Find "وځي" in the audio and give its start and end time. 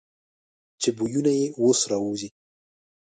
2.01-2.29